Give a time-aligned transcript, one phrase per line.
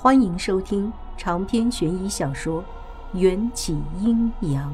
[0.00, 2.62] 欢迎收听长篇悬疑小说
[3.18, 4.72] 《缘起阴阳》。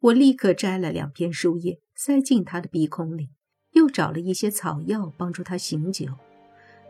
[0.00, 3.30] 我立刻摘了两片树叶，塞进他的鼻孔里，
[3.70, 6.08] 又找了一些草药帮助他醒酒。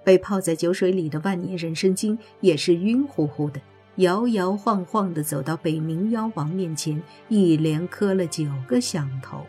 [0.02, 3.60] 被泡在酒水里的万年人参精也是晕乎乎的，
[3.98, 9.46] 摇摇晃晃地走到北冥妖王面前，一连磕了九个响头。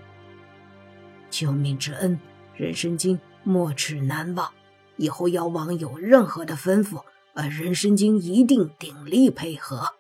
[1.32, 2.20] 救命之恩，
[2.56, 3.20] 人参精。
[3.46, 4.52] 没齿难忘，
[4.98, 7.04] 以后妖王有任何的吩咐，
[7.36, 9.94] 呃，人参精一定鼎力配合。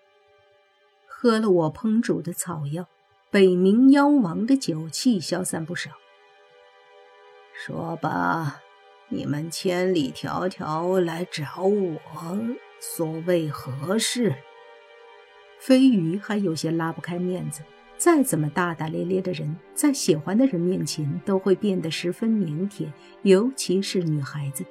[1.08, 2.88] 喝了我烹煮的草药，
[3.30, 5.92] 北冥妖王的酒气消散不少。
[7.54, 8.62] 说吧，
[9.10, 11.96] 你们千里迢迢来找我，
[12.82, 14.36] 所谓何事？
[15.60, 17.62] 飞鱼还有些拉不开面子。
[17.98, 22.92] 再怎么大大咧咧的人，在喜欢的人面前都会变得十分腼腆，
[23.24, 24.66] 尤其是女孩子。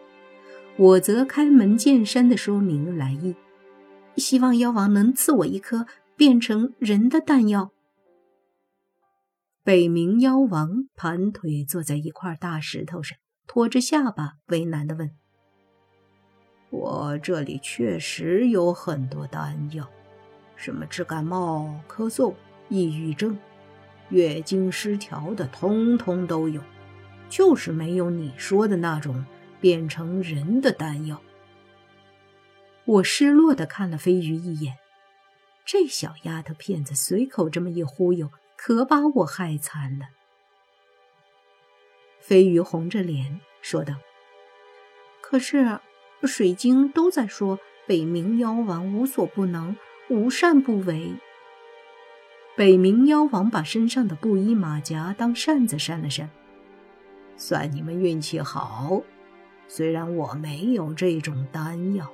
[0.76, 3.34] 我则开门见山地说明来意，
[4.16, 5.86] 希望妖王能赐我一颗
[6.16, 7.70] 变成人的丹药。
[9.62, 15.10] 北冥妖王盘腿坐在一块大石头上，托着下巴，为难地问
[16.70, 19.88] ：“我这里确实有很多丹药，
[20.56, 22.34] 什么治感冒、咳嗽。”
[22.74, 23.38] 抑郁症、
[24.08, 26.60] 月经失调的，通通都有，
[27.28, 29.24] 就是没有你说的那种
[29.60, 31.22] 变成人的丹药。
[32.84, 34.76] 我失落的看了飞鱼一眼，
[35.64, 40.06] 这小丫头片子随口这么一忽悠，可把我害惨了。
[42.18, 43.94] 飞鱼红着脸说道
[45.22, 45.78] ：“可是
[46.24, 49.76] 水晶都在说北冥妖王无所不能，
[50.10, 51.14] 无善不为。”
[52.56, 56.30] 北冥妖王把身上的布衣马甲当扇子扇了扇，
[57.36, 59.02] 算你们运气好。
[59.66, 62.08] 虽然我没有这种丹药，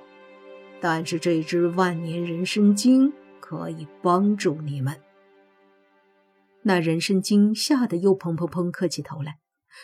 [0.80, 4.96] 但是这只万年人参精可以帮助你们。
[6.62, 9.36] 那人参精吓得又砰砰砰磕起头来：“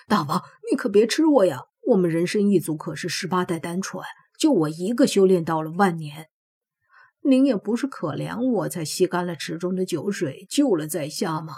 [0.09, 1.65] 大王，你可别吃我呀！
[1.89, 4.03] 我们人参一族可是十八代单传，
[4.39, 6.29] 就我一个修炼到了万年。”
[7.29, 11.55] 您也不是可怜我才吸干了池中的酒水，救了在下吗？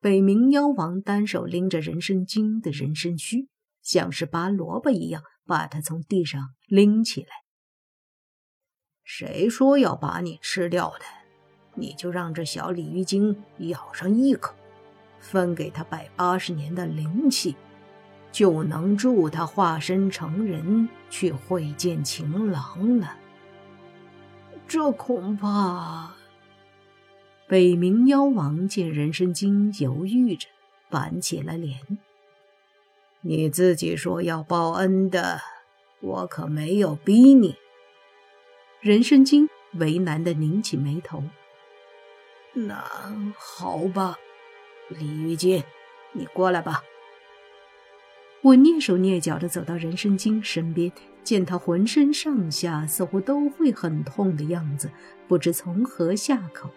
[0.00, 3.48] 北冥妖王单手拎着人参精的人参须，
[3.82, 7.28] 像是拔萝卜一样把它从地上拎起来。
[9.02, 11.04] 谁说要把你吃掉的？
[11.74, 14.54] 你就让这小鲤鱼精咬上一口，
[15.18, 17.56] 分给他百八十年的灵气，
[18.30, 23.18] 就能助他化身成人去会见情郎了。
[24.72, 26.14] 这恐怕……
[27.46, 30.48] 北冥妖王见人参精犹豫着，
[30.88, 31.78] 板起了脸。
[33.20, 35.42] 你自己说要报恩的，
[36.00, 37.54] 我可没有逼你。
[38.80, 41.22] 人参精为难的拧起眉头。
[42.54, 42.82] 那
[43.36, 44.16] 好吧，
[44.88, 45.62] 李玉金，
[46.12, 46.82] 你过来吧。
[48.40, 50.90] 我蹑手蹑脚的走到人参精身边。
[51.24, 54.90] 见他浑身上下似乎都会很痛的样子，
[55.28, 56.70] 不知从何下口。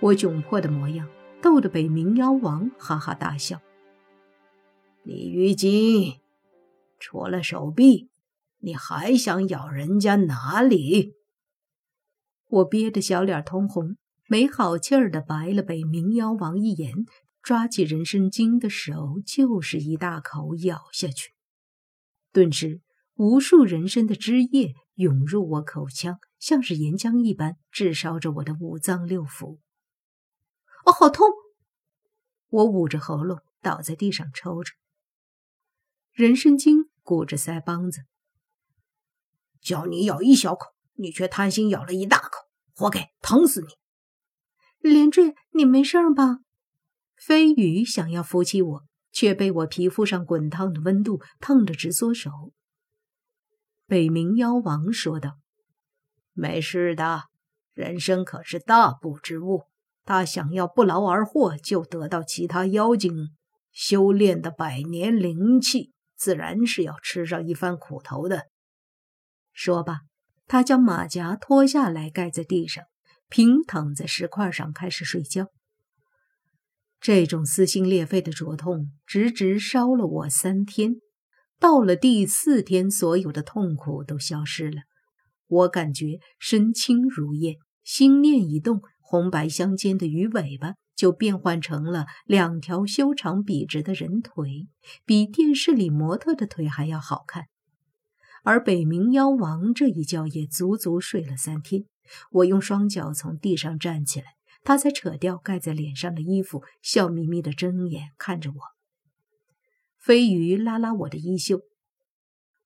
[0.00, 1.08] 我窘迫的模样
[1.40, 3.60] 逗得北冥妖王哈哈大笑。
[5.02, 6.20] 李玉金，
[6.98, 8.08] 除了手臂，
[8.60, 11.14] 你还想咬人家哪里？
[12.48, 13.96] 我憋得小脸通红，
[14.28, 17.04] 没好气儿的白了北冥妖王一眼，
[17.42, 21.32] 抓起人参精的手就是一大口咬下去，
[22.32, 22.80] 顿时。
[23.14, 29.58] 无数人参的汁液涌入我口腔，像是岩浆一般炙烧着我的五脏六腑。
[30.84, 31.28] 哦，好痛！
[32.48, 34.72] 我捂着喉咙倒在地上抽着。
[36.12, 38.00] 人参精鼓着腮帮子，
[39.60, 43.68] 叫你咬一小口，你却贪心咬了一大口，活该，疼死你！
[44.90, 46.40] 连坠，你没事吧？
[47.16, 52.52] 飞鱼想要扶起我，却被我皮肤上滚烫的温度烫得直缩手。
[53.94, 55.38] 北冥妖王说道
[56.34, 57.26] ：“没事的，
[57.74, 59.66] 人参可是大补之物，
[60.04, 63.28] 他想要不劳而获，就得到其他妖精
[63.70, 68.46] 修炼的百年灵气，自然是要吃上一番苦头的。”
[69.54, 70.00] 说罢，
[70.48, 72.82] 他将马甲脱下来盖在地上，
[73.28, 75.52] 平躺在石块上开始睡觉。
[76.98, 80.96] 这种撕心裂肺的灼痛，直直烧了我三天。
[81.64, 84.82] 到了第四天，所有的痛苦都消失了，
[85.46, 94.68] 我感觉身轻如燕，心念一动，红白相间的鱼尾巴就变换成了两条修长笔直的人腿，
[95.06, 97.44] 比电视里模特的腿还要好看。
[98.42, 101.86] 而北冥妖王这一觉也足足睡了三天。
[102.30, 104.26] 我用双脚从地上站起来，
[104.64, 108.73] 他才扯掉盖在脸上的衣服，笑眯眯地睁眼看着我。
[110.04, 111.62] 飞鱼拉拉我的衣袖，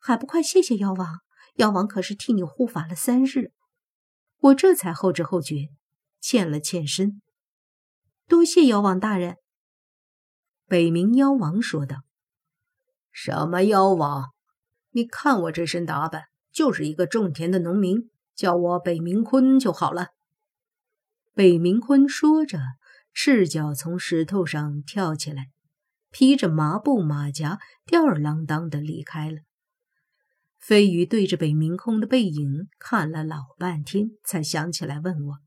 [0.00, 1.20] 还不快谢谢妖王？
[1.54, 3.52] 妖王可是替你护法了三日。
[4.38, 5.68] 我这才后知后觉，
[6.20, 7.22] 欠了欠身。
[8.26, 9.36] 多谢妖王大人。
[10.66, 11.98] 北冥妖王说道
[13.12, 14.32] ：“什么妖王？
[14.90, 20.08] 你看我这身打扮，就是一个种田的农民，叫我北冥坤就好了。”
[21.34, 22.58] 北冥坤说着，
[23.14, 25.50] 赤脚从石头上跳起来，
[26.10, 29.38] 披着麻布马甲，吊儿郎当的离开了。
[30.58, 35.38] 飞鱼对着北冥空的背影看了老半天，才想起来问我：“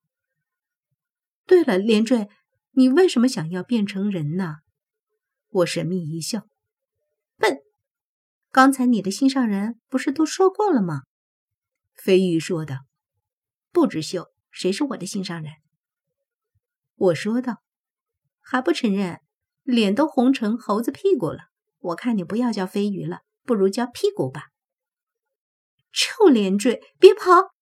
[1.45, 2.29] 对了，连坠。”
[2.73, 4.59] 你为什么想要变成人呢？
[5.49, 6.47] 我神秘一笑，
[7.35, 7.57] 笨。
[8.49, 11.01] 刚才你的心上人不是都说过了吗？
[11.93, 12.85] 飞鱼说道。
[13.73, 15.51] 不知羞，谁是我的心上人？
[16.95, 17.61] 我说道。
[18.39, 19.19] 还不承认？
[19.63, 21.45] 脸都红成猴子屁股了。
[21.79, 24.49] 我看你不要叫飞鱼了，不如叫屁股吧。
[25.91, 27.53] 臭连坠，别跑！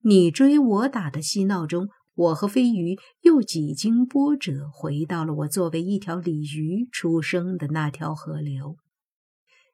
[0.00, 1.88] 你追我打的嬉闹中。
[2.14, 8.76] 我和飞鱼又几经波折，回到了我作为一条鲤鱼出生的那条河流。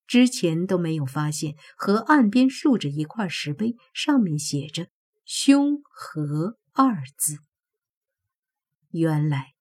[0.07, 4.89] 之前都没有发现，河岸边竖着一块石碑，上面写着
[5.25, 7.39] “凶河”二字。
[8.91, 9.54] 原来，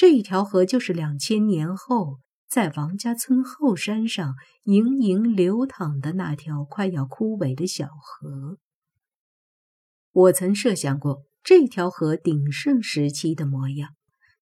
[0.00, 8.56] 这一条河就是两千年后在王家村后山上盈盈流淌的那条快要枯萎的小河。
[10.10, 11.24] 我曾设想过。
[11.44, 13.90] 这条河鼎盛时期的模样，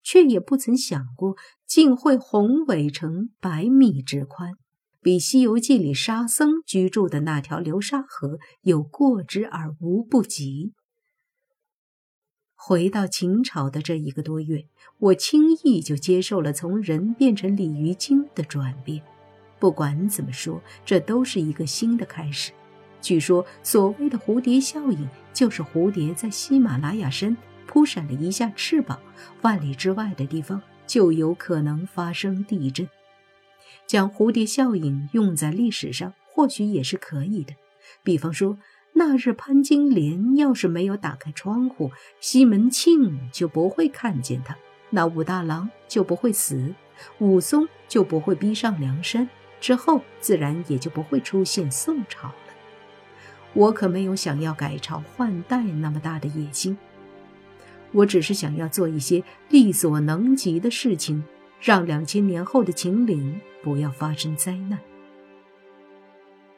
[0.04, 1.34] 却也不曾想过，
[1.66, 4.52] 竟会宏伟成百米之宽，
[5.00, 10.72] 比《西游记》里沙僧居住的那条流沙河有过之而无不及。
[12.60, 14.64] 回到秦朝的这一个多月，
[14.98, 19.00] 我轻易就接受了从人变成鲤鱼精的转变。
[19.60, 22.50] 不管怎么说，这都是一个新的开始。
[23.00, 27.34] 据说，所谓的蝴蝶效应，就是蝴蝶在喜马拉雅山
[27.68, 28.98] 扑闪了一下翅膀，
[29.42, 32.88] 万里之外的地方就有可能发生地震。
[33.86, 37.54] 将蝴蝶效应用在历史上，或许也是可以的。
[38.02, 38.58] 比方说，
[38.92, 44.56] 那日潘金莲要是没有打开窗户，西门庆就不会看见他，
[44.90, 46.74] 那武大郎就不会死，
[47.18, 49.28] 武松就不会逼上梁山，
[49.60, 52.34] 之后自然也就不会出现宋朝了。
[53.54, 56.76] 我可没有想要改朝换代那么大的野心，
[57.92, 61.24] 我只是想要做一些力所能及的事情，
[61.60, 64.78] 让两千年后的秦岭不要发生灾难。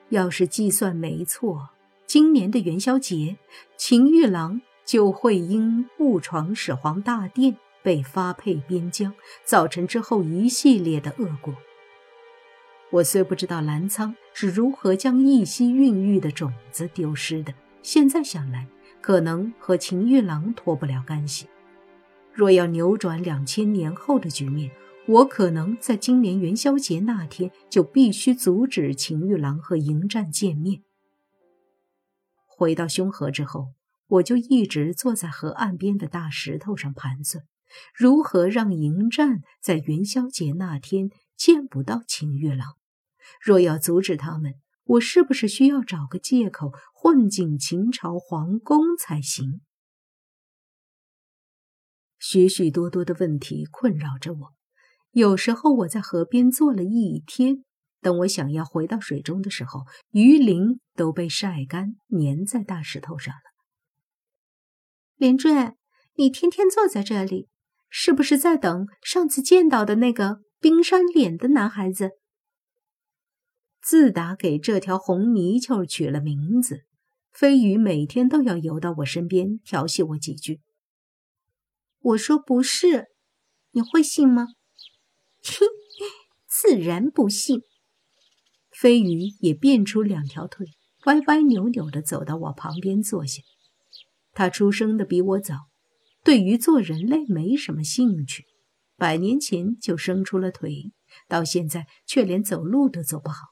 [0.09, 1.69] 要是计算没错，
[2.11, 3.37] 今年的元宵节，
[3.77, 9.15] 秦玉郎就会因误闯始皇大殿被发配边疆，
[9.45, 11.55] 造成之后一系列的恶果。
[12.91, 18.67] 我虽不知道澜沧是如何将一夕孕育的种子丢失的，现在想来，
[19.01, 21.47] 可能和秦玉郎脱不了干系。
[22.33, 24.69] 若要扭转两千年后的局面，
[25.07, 30.83] 我可能在今年元宵节那天就必须阻止秦玉郎和迎战见面。
[32.61, 33.73] 回到凶河之后，
[34.07, 37.47] 我就一直坐在河岸边的大石头上盘算，
[37.95, 42.77] 如何让迎战在元宵节那天见不到秦玉郎。
[43.41, 49.63] 若要阻止他们，我是不是需要找个借口混进秦朝皇宫才行？
[52.19, 54.55] 许许多多的问题困扰着我。
[55.13, 57.65] 有时候我在河边坐了一天，
[58.01, 63.41] 等我想要回到水中的时候，鱼鳞都被晒干，粘在大石头上了。
[65.17, 65.75] 连坠，
[66.15, 67.49] 你天天坐在这里，
[67.89, 72.13] 是不是在等上次见到的那个冰山脸的男孩子？
[73.83, 76.85] 自打给这条红泥鳅取了名字，
[77.33, 80.61] 飞鱼每天都要游到我身边调戏我几句。
[82.01, 83.09] 我说不是，
[83.73, 84.47] 你会信吗？
[85.45, 85.67] 哼，
[86.47, 87.61] 自然不信。
[88.81, 90.67] 飞鱼也变出两条腿，
[91.05, 93.43] 歪歪扭扭的走到我旁边坐下。
[94.33, 95.55] 它出生的比我早，
[96.25, 98.47] 对于做人类没什么兴趣，
[98.97, 100.93] 百年前就生出了腿，
[101.29, 103.49] 到现在却连走路都走不好。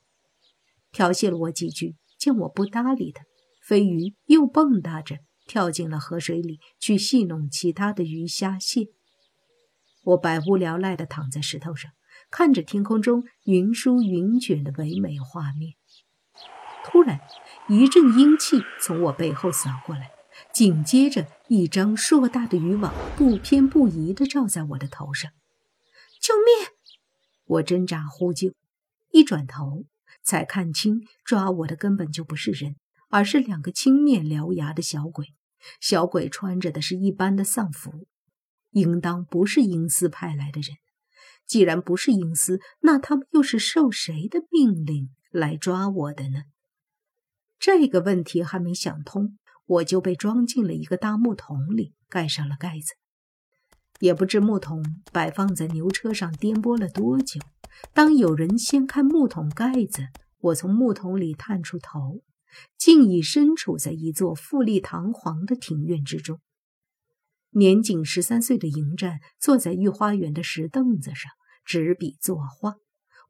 [0.93, 3.23] 调戏了我几句，见我不搭理他，
[3.63, 8.87] 飞鱼又蹦跶着跳进了河水里去戏弄其他的鱼虾蟹。
[10.05, 11.91] 我百无聊赖地躺在石头上，
[12.31, 15.75] 看着天空中云舒云卷的唯美画面。
[16.85, 17.21] 突然，
[17.69, 20.11] 一阵阴气从我背后扫过来，
[20.53, 25.31] 紧接着，一张硕大的渔网不偏不倚地罩在我的头上。
[26.21, 26.69] 救命！
[27.45, 28.53] 我挣扎呼救，
[29.11, 29.85] 一转头
[30.23, 32.77] 才看清，抓我的根本就不是人，
[33.09, 35.35] 而是两个青面獠牙的小鬼。
[35.81, 38.07] 小鬼穿着的是一般的丧服，
[38.71, 40.77] 应当不是阴司派来的人。
[41.49, 46.43] 既然不是阴司，那他们又是受谁的命令来抓我的呢？
[47.59, 52.95] 这个问题还没想通，我就被装进了一个大木桶里，盖上了盖子。
[54.01, 57.41] 也不知木桶摆放在牛车上颠簸了多久。
[57.93, 62.23] 当有人掀开木桶盖子，我从木桶里探出头，
[62.77, 66.39] 竟已身处在一座富丽堂皇的庭院之中。
[67.59, 71.31] 年仅十三岁的迎战坐在御花园的石凳子上，
[71.65, 72.77] 执笔作画。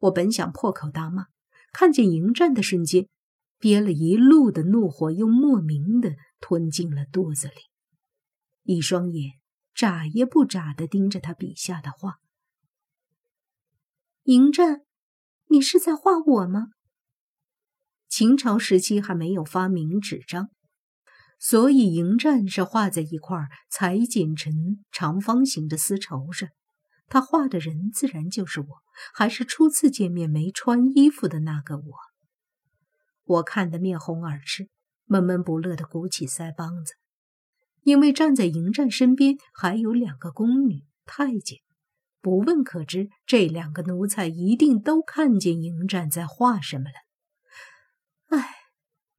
[0.00, 1.26] 我本想破口大骂，
[1.72, 3.08] 看见迎战的瞬间，
[3.58, 7.54] 憋了一路的怒火又莫名的吞进了肚子里，
[8.62, 9.32] 一双眼。
[9.74, 12.16] 眨也不眨地盯着他笔下的画。
[14.24, 14.80] 迎战，
[15.50, 16.70] 你是在画我吗？
[18.08, 20.50] 秦朝时期还没有发明纸张，
[21.38, 23.38] 所以迎战是画在一块
[23.70, 26.48] 裁剪成长方形的丝绸上。
[27.08, 28.66] 他画的人自然就是我，
[29.14, 31.84] 还是初次见面没穿衣服的那个我。
[33.24, 34.68] 我看得面红耳赤，
[35.06, 36.94] 闷闷不乐地鼓起腮帮子。
[37.82, 41.60] 因为站在迎战身边还有两个宫女太监，
[42.20, 47.07] 不问可知，这两个奴才一定都看见迎战在画什么了。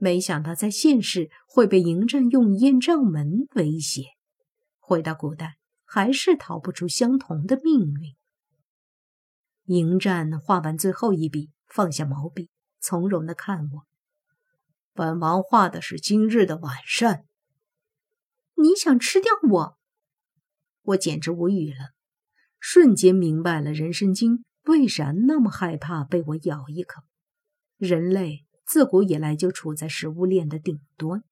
[0.02, 4.06] 没想到在现世会被迎战用燕帐门威胁，
[4.80, 8.16] 回到古代还是逃不出相同的命运。
[9.66, 13.86] 迎战画完最后一笔，放下毛笔，从容的看我
[14.96, 17.26] ：“本王画的是今日的晚膳。”
[18.56, 19.78] 你想吃掉我？
[20.82, 21.92] 我简直无语了，
[22.60, 27.02] 瞬间明白了人参精为啥那么害怕被我咬一口。
[27.78, 31.24] 人类自古以来就处在食物链的顶端，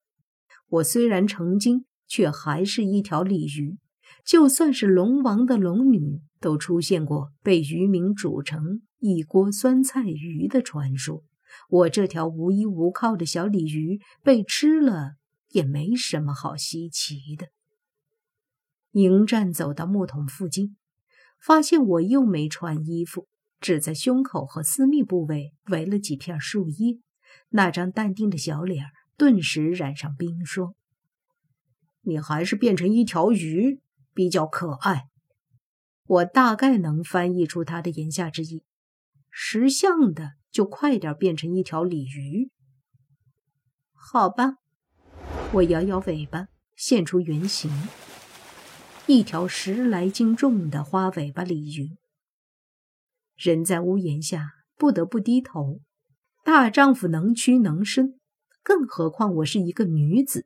[0.69, 3.77] 我虽然成精，却还是一条鲤鱼。
[4.25, 11.23] 就算是龙王的龙女，都出现过被渔民煮成一锅酸菜鱼的传说。
[11.69, 15.11] 我这条无依无靠的小鲤鱼被吃了。
[15.51, 17.47] 也没什么好稀奇的。
[18.91, 20.75] 迎战走到木桶附近，
[21.39, 23.27] 发现我又没穿衣服，
[23.61, 26.99] 只在胸口和私密部位围了几片树叶。
[27.49, 30.73] 那张淡定的小脸顿时染上冰霜。
[32.01, 33.81] 你还是变成一条鱼
[34.13, 35.07] 比较可爱。
[36.05, 38.63] 我大概能翻译出他的言下之意。
[39.29, 42.49] 识相的就快点变成一条鲤鱼。
[43.93, 44.57] 好吧。
[45.53, 47.71] 我摇摇尾巴，现出原形，
[49.05, 51.97] 一条十来斤重的花尾巴鲤鱼。
[53.35, 55.81] 人在屋檐下，不得不低头。
[56.47, 58.17] 大丈夫能屈能伸，
[58.63, 60.45] 更何况我是一个女子。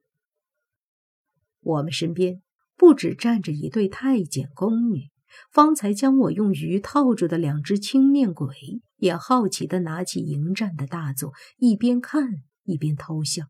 [1.60, 2.42] 我们身边
[2.76, 5.12] 不止站着一对太监宫女，
[5.52, 13.44] 方才将我用鱼套住的两只青面鬼，也好奇地拿起迎战的大作，一边看一边偷笑。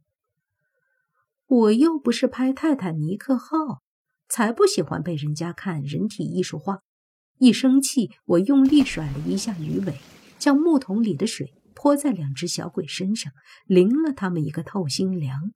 [1.48, 3.81] 我又不是拍泰坦尼克号，
[4.27, 6.79] 才不喜欢被人家看人体艺术画。
[7.38, 9.96] 一生气，我用力甩了一下鱼尾，
[10.38, 13.33] 将木桶里的水泼在两只小鬼身上，
[13.65, 15.51] 淋了他们一个透心凉。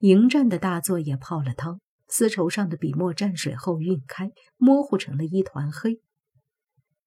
[0.00, 6.02] 迎战的大作也泡了汤，丝绸上的笔墨蘸水后晕开，模糊成了一团黑。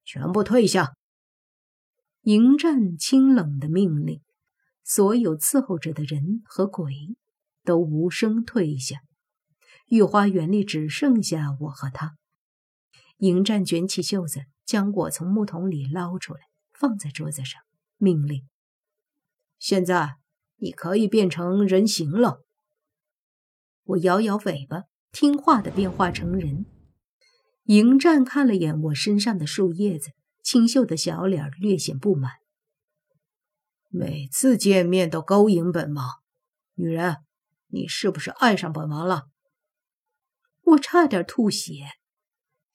[0.04, 0.94] 全部退下！
[2.22, 4.20] 迎战清冷的命令。
[4.82, 6.92] 所有伺候着的人和鬼
[7.62, 8.96] 都无声退下，
[9.86, 12.16] 御花园里只剩下我和他。
[13.18, 16.40] 迎战卷起袖子，将我从木桶里捞出来，
[16.78, 17.60] 放在桌子上，
[17.96, 18.46] 命令
[19.58, 20.16] ：“现在
[20.56, 22.44] 你可以变成人形了。”
[23.84, 26.66] 我摇摇尾巴，听话的变化成人。
[27.64, 32.32] 迎战看了眼我身上的树叶子，清秀的小脸略显不满。
[33.88, 36.06] 每次见面都勾引本王，
[36.74, 37.16] 女人，
[37.68, 39.28] 你是不是爱上本王了？
[40.62, 41.86] 我差点吐血。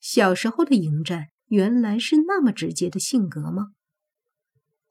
[0.00, 3.72] 小时候的迎战原来是那么直接的性格吗？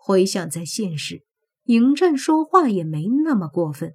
[0.05, 1.23] 回想在现实，
[1.63, 3.93] 迎战说话也没那么过分。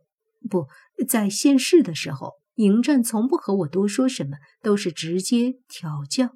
[0.48, 0.66] 不
[1.06, 6.30] 在现世的时候，迎战从不和我多说什么，都是直接调教。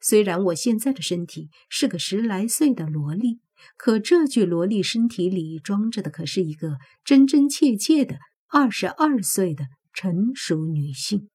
[0.00, 3.40] 虽然我现在的身体是个十来岁的萝莉，
[3.76, 11.28] 可这具萝莉身体里装着的可是一个真真切切的二十二岁的成熟女性。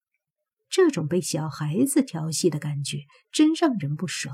[0.69, 2.99] 这种被小孩子调戏的感觉
[3.33, 4.33] 真让人不爽。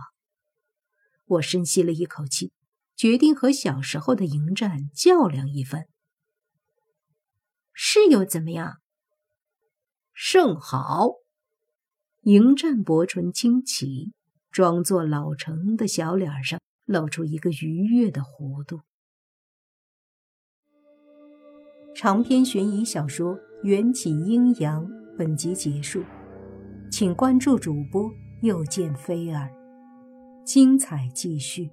[1.29, 2.51] 我深吸了一口气，
[2.95, 5.86] 决定和小时候的迎战较量一番。
[7.74, 8.79] 是又怎么样？
[10.13, 11.12] 甚好。
[12.24, 14.12] 迎战薄唇轻启，
[14.51, 18.81] 装作老成的小脸上露出一个愉悦的弧度。
[21.95, 24.86] 长篇悬疑小说《缘起阴阳》
[25.17, 26.03] 本集结束，
[26.91, 28.09] 请关注主播，
[28.41, 29.50] 又见菲儿，
[30.50, 31.70] 精彩继续。